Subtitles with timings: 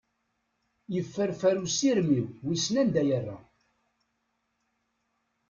[0.93, 3.37] Yefferfer usirem-iw, wissen anda yerra.